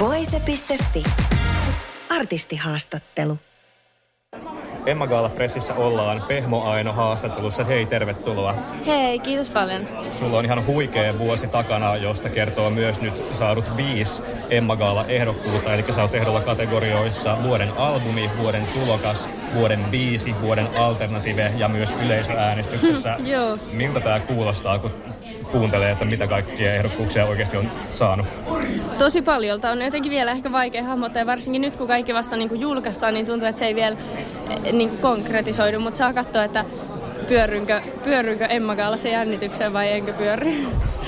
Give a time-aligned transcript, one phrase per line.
[0.00, 1.04] Voise.fi.
[2.10, 3.38] Artistihaastattelu.
[4.86, 7.64] Emma Gaala Pressissä ollaan Pehmo Aino haastattelussa.
[7.64, 8.54] Hei, tervetuloa.
[8.86, 9.86] Hei, kiitos paljon.
[10.18, 15.74] Sulla on ihan huikea vuosi takana, josta kertoo myös nyt saadut viisi Emma Gaala ehdokkuutta.
[15.74, 21.94] Eli sä oot ehdolla kategorioissa vuoden albumi, vuoden tulokas, vuoden biisi, vuoden alternative ja myös
[22.04, 23.16] yleisöäänestyksessä.
[23.24, 23.58] Joo.
[23.72, 24.92] Miltä tää kuulostaa, kun
[25.52, 28.26] kuuntelee, että mitä kaikkia ehdokkuuksia oikeasti on saanut?
[28.98, 29.70] Tosi paljolta.
[29.70, 31.22] On jotenkin vielä ehkä vaikea hahmottaa.
[31.22, 33.96] Ja varsinkin nyt, kun kaikki vasta niin kuin julkaistaan, niin tuntuu, että se ei vielä
[34.50, 35.80] eh, niin kuin konkretisoidu.
[35.80, 36.64] Mutta saa katsoa, että
[37.28, 40.52] pyörrynkö, pyörrynkö Emma se jännitykseen vai enkö pyörry.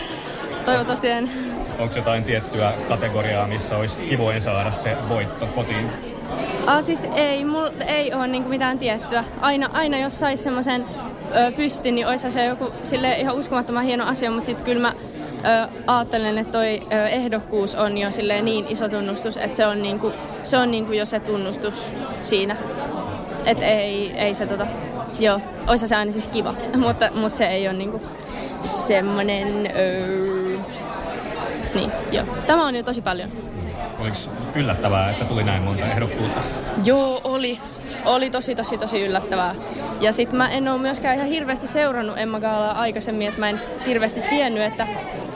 [0.65, 1.31] Toivottavasti en.
[1.79, 5.91] Onko jotain tiettyä kategoriaa, missä olisi kivoin saada se voitto kotiin?
[6.67, 9.25] Ah, siis ei, mul, ei ole niin mitään tiettyä.
[9.41, 10.85] Aina, aina jos saisi semmoisen
[11.57, 14.95] pystin, niin olisi se joku sille ihan uskomattoman hieno asia, mutta sitten kyllä mä
[15.65, 18.09] ö, ajattelen, että toi ö, ehdokkuus on jo
[18.43, 22.57] niin iso tunnustus, että se on, niinku, se on niinku jo se tunnustus siinä.
[23.47, 24.67] Että ei, ei se tota,
[25.21, 26.55] joo, olisi se aina siis kiva,
[26.87, 28.03] mutta, mutta se ei ole niinku
[28.61, 30.57] semmoinen, öö,
[31.75, 32.25] niin joo.
[32.47, 33.29] Tämä on jo tosi paljon.
[34.03, 34.17] Oliko
[34.55, 36.41] yllättävää, että tuli näin monta ehdokkuutta?
[36.85, 37.59] Joo, oli.
[38.05, 39.55] Oli tosi, tosi, tosi yllättävää.
[40.01, 43.61] Ja sitten mä en ole myöskään ihan hirveästi seurannut Emma Gaalaa aikaisemmin, että mä en
[43.87, 44.87] hirveästi tiennyt, että,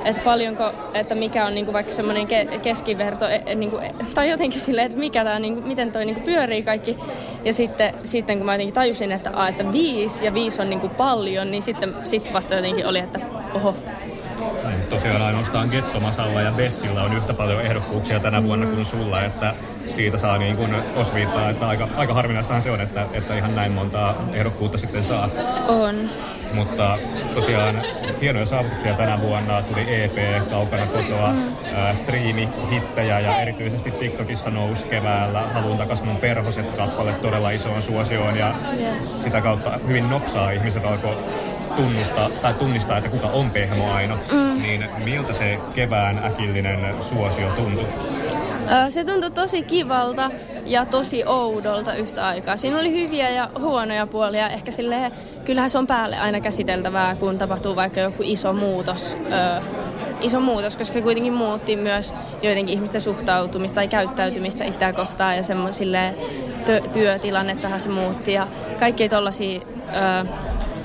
[0.04, 3.80] että paljonko, että mikä on niinku vaikka semmoinen ke- keskiverto, e, niinku,
[4.14, 6.96] tai jotenkin silleen, että mikä tää, niinku, miten toi niinku pyörii kaikki.
[7.44, 10.88] Ja sitten, sitten kun mä jotenkin tajusin, että, a, että viisi ja viisi on niinku
[10.88, 13.20] paljon, niin sitten sit vasta jotenkin oli, että
[13.54, 13.74] oho,
[14.88, 19.54] tosiaan ainoastaan Gettomasalla ja Bessillä on yhtä paljon ehdokkuuksia tänä vuonna kuin sulla, että
[19.86, 23.72] siitä saa niin kuin osviittaa, että aika, aika harvinaistahan se on, että, että ihan näin
[23.72, 25.28] montaa ehdokkuutta sitten saa.
[25.68, 25.96] On.
[26.52, 26.98] Mutta
[27.34, 27.82] tosiaan
[28.20, 29.62] hienoja saavutuksia tänä vuonna.
[29.62, 31.56] Tuli EP kaukana kotoa, mm.
[31.94, 38.36] striimi, hittejä ja erityisesti TikTokissa nousi keväällä Haluun takas mun perhoset kappale todella isoon suosioon
[38.36, 39.22] ja yes.
[39.22, 41.16] sitä kautta hyvin nopsaa ihmiset alkoi
[41.76, 44.62] tunnustaa, tai tunnistaa, että kuka on Pehmo Aino, mm.
[44.62, 47.86] niin miltä se kevään äkillinen suosio tuntui?
[48.88, 50.30] Se tuntui tosi kivalta
[50.64, 52.56] ja tosi oudolta yhtä aikaa.
[52.56, 54.48] Siinä oli hyviä ja huonoja puolia.
[54.48, 55.12] Ehkä silleen,
[55.44, 59.16] kyllähän se on päälle aina käsiteltävää, kun tapahtuu vaikka joku iso muutos.
[59.32, 59.60] Öö,
[60.20, 66.14] iso muutos, koska kuitenkin muutti myös joidenkin ihmisten suhtautumista tai käyttäytymistä itseä kohtaan ja semmoisille
[66.92, 68.48] työtilannettahan se muutti ja
[68.78, 69.60] kaikki tollaisia
[69.94, 70.32] öö,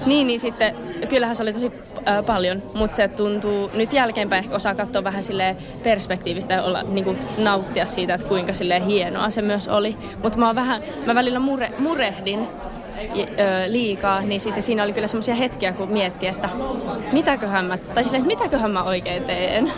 [0.05, 0.75] niin, niin sitten
[1.09, 1.71] kyllähän se oli tosi
[2.07, 6.83] äh, paljon, mutta se tuntuu nyt jälkeenpäin ehkä osaa katsoa vähän sille perspektiivistä ja olla,
[6.83, 9.95] niin kuin, nauttia siitä, että kuinka sille hienoa se myös oli.
[10.23, 12.47] Mutta mä, vähän, mä välillä mure, murehdin
[13.67, 16.49] liikaa, niin sitten siinä oli kyllä semmoisia hetkiä, kun mietti, että
[17.11, 19.71] mitäköhän mä, tai siis, että mitäköhän mä oikein teen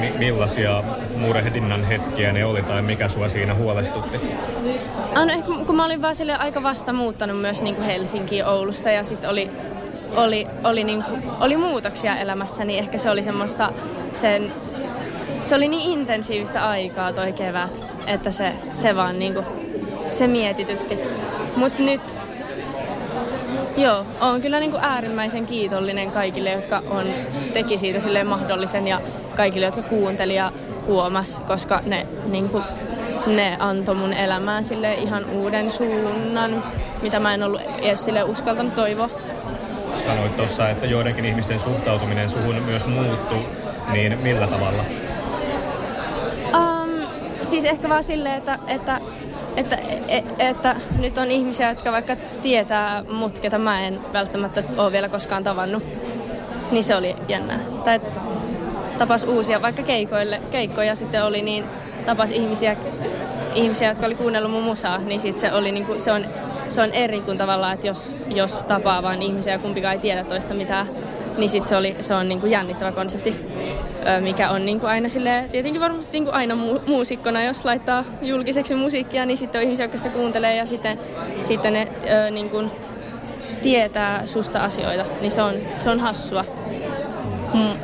[0.00, 0.82] mi- millaisia
[1.16, 4.20] murehdinnan hetkiä ne oli tai mikä sua siinä huolestutti?
[5.16, 9.04] No, ehkä, kun mä olin vaan aika vasta muuttanut myös niin kuin Helsinkiin Oulusta ja
[9.04, 9.50] sitten oli,
[10.16, 11.04] oli, oli, niin
[11.40, 13.72] oli muutoksia elämässä, niin ehkä se oli semmoista
[14.12, 14.52] sen
[15.42, 19.44] se oli niin intensiivistä aikaa toi kevät, että se, se vaan niinku,
[20.10, 20.98] se mietitytti.
[21.56, 22.00] Mutta nyt
[23.76, 27.06] Joo, on kyllä niin kuin äärimmäisen kiitollinen kaikille, jotka on,
[27.52, 29.00] teki siitä sille mahdollisen ja
[29.36, 30.52] kaikille, jotka kuunteli ja
[30.86, 32.64] huomas, koska ne, niin kuin,
[33.26, 36.62] ne antoi mun elämään sille ihan uuden suunnan,
[37.02, 39.10] mitä mä en ollut edes sille uskaltanut toivoa.
[40.04, 43.46] Sanoit tuossa, että joidenkin ihmisten suhtautuminen suhun myös muuttui,
[43.92, 44.84] niin millä tavalla?
[46.54, 46.90] Um,
[47.42, 49.00] siis ehkä vaan silleen, että, että
[49.56, 49.78] että,
[50.08, 55.08] et, että nyt on ihmisiä, jotka vaikka tietää mut, ketä mä en välttämättä ole vielä
[55.08, 55.82] koskaan tavannut.
[56.70, 57.58] Niin se oli jännää.
[57.84, 58.00] Tai
[58.98, 61.64] tapas uusia, vaikka keikoille, keikkoja sitten oli, niin
[62.06, 62.76] tapas ihmisiä,
[63.54, 66.24] ihmisiä, jotka oli kuunnellut mun musaa, niin sit se, oli niinku, se, on,
[66.68, 70.24] se on eri kuin tavallaan, että jos, jos tapaa vain ihmisiä ja kumpikaan ei tiedä
[70.24, 70.88] toista mitään,
[71.38, 73.56] niin sit se, oli, se on niinku jännittävä konsepti
[74.20, 78.04] mikä on niin kuin aina sille tietenkin varmasti niin kuin aina mu- muusikkona, jos laittaa
[78.22, 80.98] julkiseksi musiikkia, niin sitten on ihmisiä, jotka sitä kuuntelee ja sitten,
[81.40, 82.70] sitten ne ö, niin kuin
[83.62, 86.44] tietää susta asioita, niin se on, se on hassua.
[87.54, 87.80] Mm.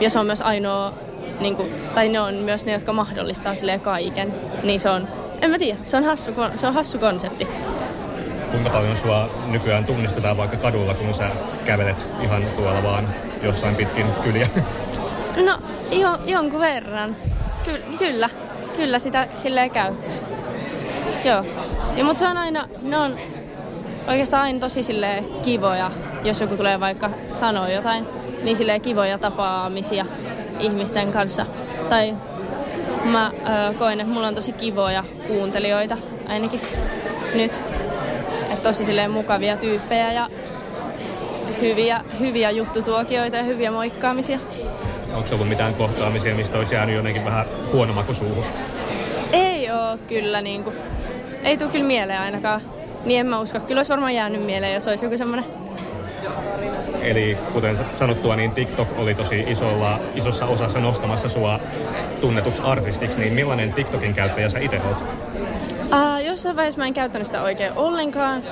[0.00, 0.92] Ja se on myös ainoa
[1.40, 4.34] niin kuin, tai ne on myös ne, jotka mahdollistaa silleen kaiken.
[4.62, 5.08] Niin se on,
[5.40, 7.48] en mä tiedä, se on hassu, se on hassu konsepti.
[8.50, 11.30] Kuinka paljon sua nykyään tunnistetaan vaikka kadulla, kun sä
[11.64, 13.08] kävelet ihan tuolla vaan
[13.42, 14.48] jossain pitkin kyliä?
[15.46, 15.58] No,
[15.90, 17.16] jo, jonkun verran.
[17.64, 18.30] Ky- kyllä,
[18.76, 19.92] kyllä sitä silleen käy.
[21.24, 21.44] Joo.
[21.96, 23.18] Ja, mutta se on aina, ne on
[24.08, 25.90] oikeastaan aina tosi silleen kivoja,
[26.24, 28.06] jos joku tulee vaikka sanoa jotain,
[28.42, 30.06] niin silleen kivoja tapaamisia
[30.60, 31.46] ihmisten kanssa.
[31.88, 32.14] Tai
[33.04, 33.30] mä
[33.70, 35.96] ö, koen, että mulla on tosi kivoja kuuntelijoita
[36.28, 36.60] ainakin
[37.34, 37.62] nyt.
[38.50, 40.28] Että tosi silleen mukavia tyyppejä ja
[41.60, 44.38] hyviä, hyviä juttutuokioita ja hyviä moikkaamisia.
[45.14, 48.44] Onko ollut mitään kohtaamisia, mistä olisi jäänyt jotenkin vähän huono maku suuhun?
[49.32, 50.72] Ei oo kyllä niinku.
[51.42, 52.60] Ei tule kyllä mieleen ainakaan.
[53.04, 53.60] Niin en mä usko.
[53.60, 55.44] Kyllä olisi varmaan jäänyt mieleen, jos olisi joku semmoinen
[57.02, 61.60] Eli kuten sanottua, niin TikTok oli tosi isolla, isossa osassa nostamassa sua
[62.20, 65.00] tunnetuksi artistiksi, niin millainen TikTokin käyttäjä sä itse oot?
[65.00, 68.42] Uh, jossain vaiheessa mä en käyttänyt sitä oikein ollenkaan.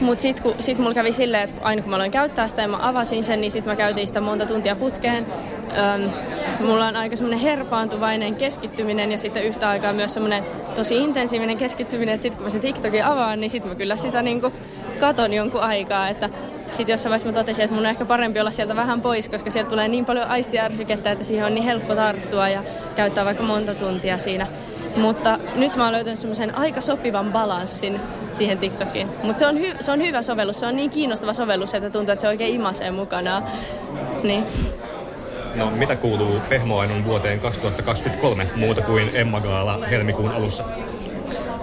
[0.00, 2.88] Mutta sitten sit mulla kävi silleen, että aina kun mä aloin käyttää sitä ja mä
[2.88, 5.26] avasin sen, niin sitten mä käytin sitä monta tuntia putkeen.
[5.78, 6.10] Öm,
[6.66, 10.44] mulla on aika semmoinen herpaantuvainen keskittyminen ja sitten yhtä aikaa myös semmoinen
[10.74, 14.22] tosi intensiivinen keskittyminen, että sitten kun mä sen TikTokin avaan, niin sitten mä kyllä sitä
[14.22, 14.52] niinku
[15.00, 16.30] katon jonkun aikaa, että
[16.70, 19.50] sitten jossain vaiheessa mä totesin, että mun on ehkä parempi olla sieltä vähän pois, koska
[19.50, 22.62] sieltä tulee niin paljon aistiärsykettä, että siihen on niin helppo tarttua ja
[22.96, 24.46] käyttää vaikka monta tuntia siinä.
[24.96, 28.00] Mutta nyt mä oon löytänyt semmoisen aika sopivan balanssin
[28.32, 29.08] siihen TikTokiin.
[29.22, 32.12] Mutta se, on hy- se on hyvä sovellus, se on niin kiinnostava sovellus, että tuntuu,
[32.12, 33.42] että se oikein imasee mukana.
[34.22, 34.44] Niin.
[35.54, 40.64] No, mitä kuuluu Pehmoainun vuoteen 2023 muuta kuin Emma Gaala helmikuun alussa?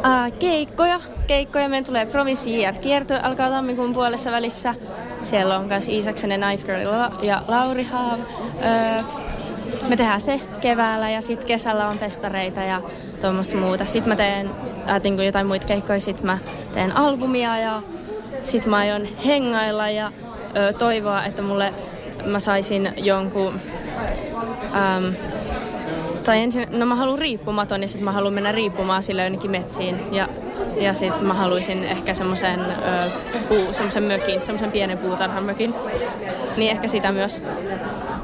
[0.06, 1.00] Uh, keikkoja.
[1.28, 1.70] Keikkoja.
[1.70, 4.76] Meidän tulee Provinsi JR kierto alkaa tammikuun puolessa välissä.
[5.24, 6.90] Siellä on myös Iisaksen ja Knife Girl
[7.22, 8.20] ja Lauri Haav.
[8.20, 9.24] Uh,
[9.88, 12.82] me tehdään se keväällä ja sitten kesällä on festareita ja
[13.22, 13.86] tuommoista muuta.
[13.86, 14.50] Sitten mä teen
[14.90, 16.38] äh, jotain muita keikkoja, sitten mä
[16.74, 17.82] teen albumia ja
[18.44, 20.12] sitten mä aion hengailla ja
[20.58, 21.74] ö, toivoa, että mulle
[22.26, 23.60] mä saisin jonkun...
[24.76, 25.06] Ähm,
[26.24, 29.96] tai ensin, no mä haluan riippumaton ja sitten mä haluan mennä riippumaan sille jonnekin metsiin.
[30.12, 30.28] Ja,
[30.81, 32.60] ja sitten mä haluaisin ehkä semmoisen
[33.48, 35.74] puu, semmoisen mökin, semmoisen pienen puutarhan mökin.
[36.58, 37.42] Niin ehkä sitä myös.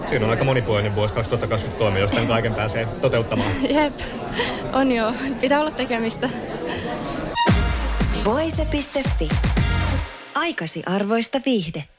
[0.09, 3.51] Siinä on aika monipuolinen vuosi 2023, jos tämän kaiken pääsee toteuttamaan.
[3.75, 3.99] Jep,
[4.73, 5.13] on joo.
[5.41, 6.29] Pitää olla tekemistä.
[8.25, 9.29] Voise.fi.
[10.35, 11.98] Aikasi arvoista viihdettä.